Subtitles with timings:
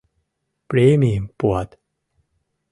[0.69, 1.69] Премийым пуат...